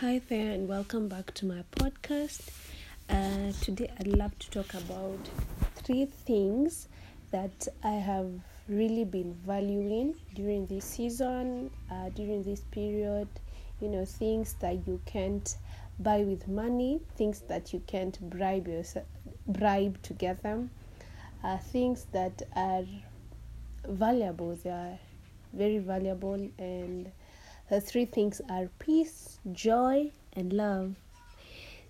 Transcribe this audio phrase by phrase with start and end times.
[0.00, 2.50] Hi there, and welcome back to my podcast.
[3.10, 5.18] Uh, today, I'd love to talk about
[5.74, 6.86] three things
[7.32, 8.30] that I have
[8.68, 13.26] really been valuing during this season, uh, during this period.
[13.80, 15.56] You know, things that you can't
[15.98, 19.06] buy with money, things that you can't bribe yourself,
[19.48, 20.70] bribe to get them,
[21.42, 22.84] uh, things that are
[23.84, 24.54] valuable.
[24.62, 24.98] They are
[25.52, 27.10] very valuable and
[27.68, 30.94] the three things are peace, joy, and love.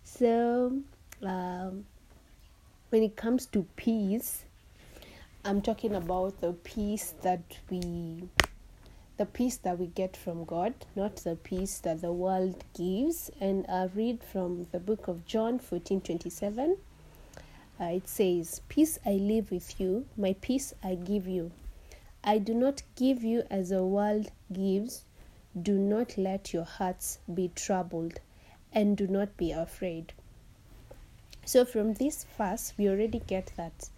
[0.05, 0.81] So,
[1.23, 1.85] um,
[2.91, 4.45] when it comes to peace,
[5.45, 8.29] I'm talking about the peace that we
[9.19, 13.31] the peace that we get from God, not the peace that the world gives.
[13.41, 16.77] And I read from the book of John 14 27.
[17.81, 21.51] Uh, it says, Peace I leave with you, my peace I give you.
[22.23, 25.05] I do not give you as the world gives.
[25.63, 28.21] Do not let your hearts be troubled,
[28.73, 30.13] and do not be afraid.
[31.45, 33.89] So, from this verse, we already get that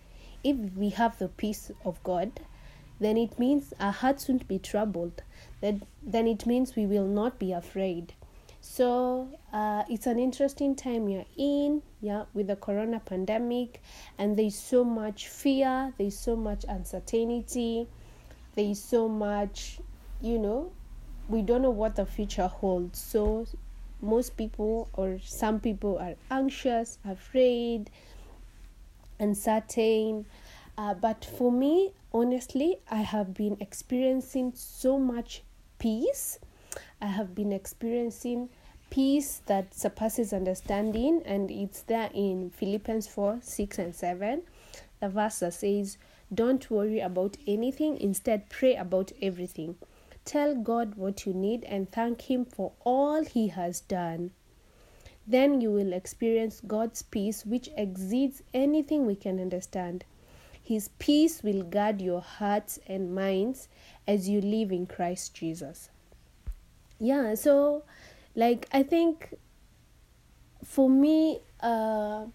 [0.43, 2.41] if we have the peace of God,
[3.01, 5.23] then it means our hearts won't be troubled.
[5.61, 8.15] Then, then it means we will not be afraid.
[8.61, 13.83] So uh, it's an interesting time you're in, yeah, with the corona pandemic,
[14.19, 17.89] and there's so much fear, there's so much uncertainty,
[18.55, 19.81] there's so much,
[20.21, 20.73] you know,
[21.31, 22.99] we don't know what the future holds.
[22.99, 23.47] So
[24.03, 27.89] most people or some people are anxious, afraid,
[29.21, 30.27] uncertain.
[30.77, 35.43] Uh, but for me, honestly, I have been experiencing so much
[35.79, 36.41] peace.
[37.01, 38.49] I have been experiencing
[38.91, 44.43] peace that surpasses understanding, and it's there in Philippians 4 6 and 7.
[45.01, 45.97] The verse that says,
[46.35, 49.77] Don't worry about anything, instead, pray about everything.
[50.31, 54.31] Tell God what you need and thank Him for all He has done.
[55.27, 60.05] Then you will experience God's peace, which exceeds anything we can understand.
[60.63, 63.67] His peace will guard your hearts and minds
[64.07, 65.91] as you live in Christ Jesus.
[67.01, 67.83] Yeah, so
[68.37, 69.35] like I think
[70.65, 72.27] for me, uh,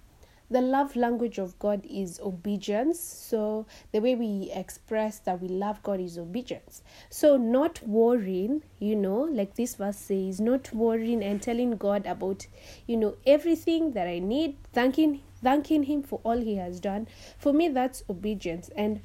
[0.56, 2.98] the love language of God is obedience.
[2.98, 6.82] So the way we express that we love God is obedience.
[7.10, 12.48] So not worrying, you know, like this verse says, not worrying and telling God about,
[12.88, 17.10] you know, everything that I need, thanking thanking him for all he has done.
[17.38, 18.70] For me that's obedience.
[18.78, 19.02] And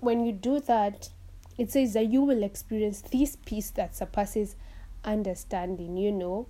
[0.00, 1.08] when you do that,
[1.56, 4.54] it says that you will experience this peace that surpasses
[5.02, 6.48] understanding, you know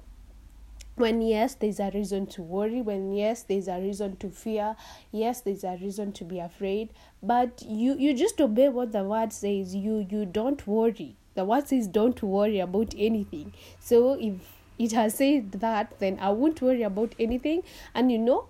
[0.97, 2.81] when yes there's a reason to worry.
[2.81, 4.77] When yes there's a reason to fear.
[5.11, 6.91] Yes there's a reason to be afraid.
[7.23, 9.75] But you you just obey what the word says.
[9.75, 11.17] You you don't worry.
[11.35, 13.53] The word says don't worry about anything.
[13.81, 14.35] So if
[14.79, 17.63] it has said that then i won't worry about anything.
[17.95, 18.47] And you know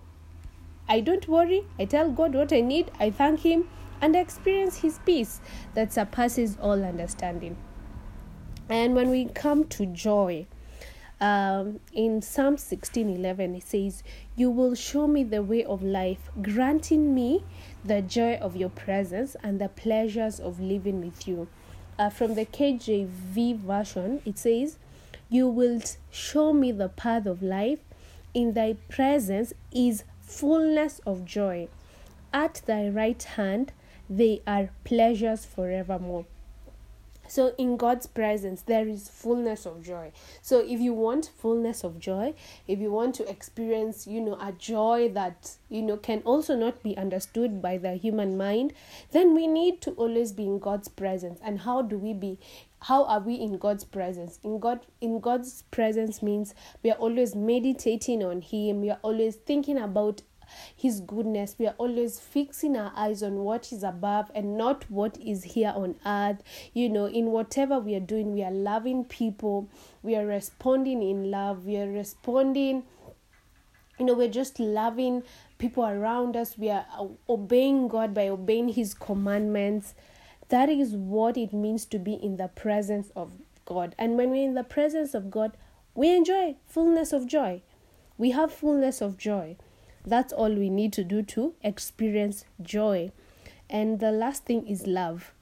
[0.87, 1.65] i don't worry.
[1.79, 2.91] I tell god what i need.
[2.99, 3.67] I thank him
[4.01, 5.39] and I experience his peace
[5.73, 7.57] that surpasses all understanding.
[8.69, 10.47] And when we come to joy
[11.21, 14.03] um, in Psalm 16:11 it says,
[14.35, 17.43] "You will show me the way of life, granting me
[17.83, 21.47] the joy of your presence and the pleasures of living with you."
[21.97, 24.77] Uh, from the KJV version, it says,
[25.29, 25.79] "You will
[26.11, 27.79] show me the path of life.
[28.33, 31.69] In thy presence is fullness of joy.
[32.33, 33.71] At thy right hand
[34.09, 36.25] they are pleasures forevermore."
[37.27, 40.11] So, in God's presence, there is fullness of joy.
[40.41, 42.33] So, if you want fullness of joy,
[42.67, 46.83] if you want to experience, you know, a joy that, you know, can also not
[46.83, 48.73] be understood by the human mind,
[49.11, 51.39] then we need to always be in God's presence.
[51.43, 52.39] And how do we be?
[52.81, 54.39] How are we in God's presence?
[54.43, 56.53] In God, in God's presence means
[56.83, 58.81] we are always meditating on Him.
[58.81, 60.21] We are always thinking about
[60.75, 61.55] his goodness.
[61.57, 65.73] We are always fixing our eyes on what is above and not what is here
[65.75, 66.41] on earth.
[66.73, 69.69] You know, in whatever we are doing, we are loving people,
[70.03, 72.83] we are responding in love, we are responding
[73.97, 75.23] you know we're just loving
[75.57, 76.57] people around us.
[76.57, 79.93] We are uh, obeying god by obeying his commandments.
[80.49, 83.31] That is what it means to be in the presence of
[83.63, 83.95] god.
[83.97, 85.55] And when we're in the presence of god
[85.95, 87.61] we enjoy fullness of joy.
[88.17, 89.55] We have fullness of joy
[90.05, 93.11] that's all we need to do to experience joy.
[93.69, 95.33] And the last thing is love.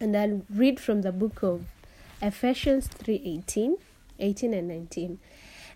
[0.00, 1.64] And I'll read from the book of
[2.22, 3.76] Ephesians 3:18,
[4.18, 5.18] 18 and 19.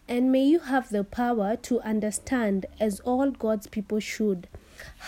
[0.08, 4.48] And may you have the power to understand as all God's people should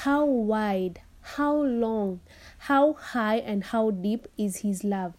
[0.04, 2.20] how wide, how long,
[2.58, 5.14] how high and how deep is his love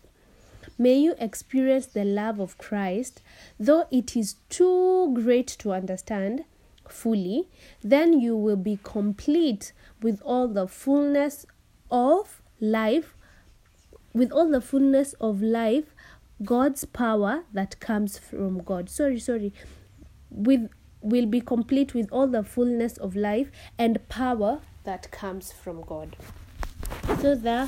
[0.78, 3.22] may you experience the love of Christ,
[3.60, 6.44] though it is too great to understand
[6.90, 7.48] fully,
[7.82, 11.46] then you will be complete with all the fullness
[11.92, 13.16] of life,
[14.14, 15.96] with all the fullness of life,
[16.44, 18.90] God's power that comes from God.
[18.90, 19.54] Sorry, sorry.
[20.30, 20.70] With
[21.02, 26.16] will be complete with all the fullness of life and power that comes from God.
[27.22, 27.68] So there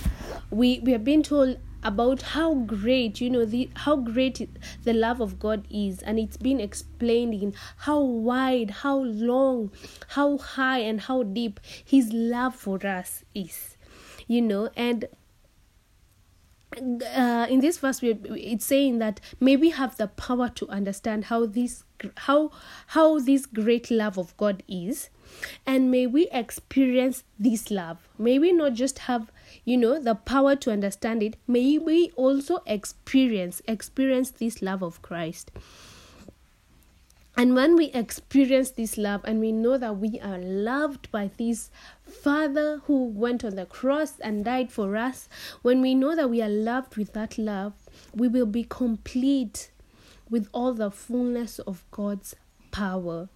[0.49, 4.49] we we are being told about how great you know the how great
[4.83, 6.01] the love of god is.
[6.01, 9.71] And it's been explained in how wide how long
[10.09, 13.77] how high and how deep his love for us is
[14.27, 14.69] you know.
[14.75, 15.05] And
[17.15, 21.25] uh, in this verse we it's saying that may we have the power to understand
[21.25, 21.83] how this
[22.15, 22.51] how
[22.87, 25.09] how this great love of god is.
[25.65, 28.07] And may we experience this love.
[28.17, 29.31] May we not just have
[29.65, 31.37] you know the power to understand it.
[31.47, 35.51] May we also experience experience this love of christ.
[37.39, 41.69] And when we experience this love and we know that we are loved by this
[42.01, 45.29] Father who went on the cross and died for us,
[45.61, 47.73] when we know that we are loved with that love,
[48.15, 49.69] we will be complete
[50.31, 52.35] with all the fullness of God's
[52.71, 53.29] power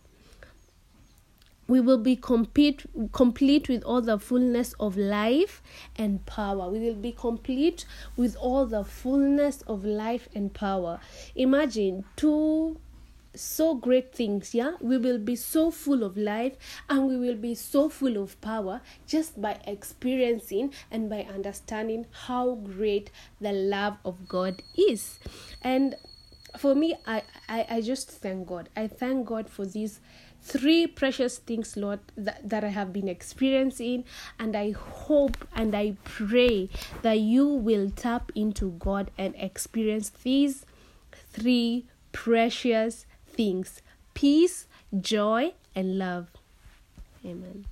[1.72, 5.64] we will be complete complete with all the fullness of life
[5.96, 6.70] and power.
[6.70, 7.86] We will be complete
[8.18, 11.00] with all the fullness of life and power.
[11.34, 12.78] Imagine two
[13.34, 14.74] so great things yeah?
[14.82, 16.58] We will be so full of life
[16.90, 22.56] and we will be so full of power just by experiencing and by understanding how
[22.56, 25.20] great the love of god is.
[25.62, 25.96] And
[26.58, 28.68] for me i i, I just thank god.
[28.76, 30.02] I thank god for these
[30.42, 34.06] three precious things, Lord, that, that I have been experiencing.
[34.40, 36.70] And I hope and I pray
[37.02, 40.66] that you will tap into God and experience these
[41.32, 43.82] three precious things
[44.14, 44.68] peace,
[45.00, 46.28] joy, and love.
[47.26, 47.66] Amen.